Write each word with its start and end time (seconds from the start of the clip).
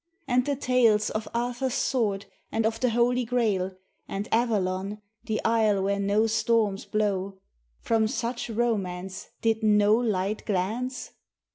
And 0.27 0.47
the 0.47 0.55
tales 0.55 1.11
Of 1.11 1.27
Arthur's 1.31 1.75
sword 1.75 2.25
and 2.51 2.65
of 2.65 2.79
the 2.79 2.89
holy 2.89 3.23
Grail, 3.23 3.77
And 4.07 4.27
Avalon, 4.33 4.99
the 5.25 5.39
isle 5.45 5.83
where 5.83 5.99
no 5.99 6.25
storms 6.25 6.85
blow: 6.85 7.37
From 7.81 8.07
such 8.07 8.49
romance 8.49 9.27
did 9.43 9.61
no 9.61 9.95
light 9.95 10.43
glance? 10.47 11.11